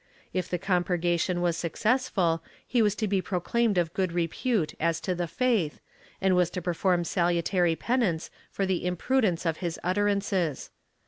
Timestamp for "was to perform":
6.35-7.03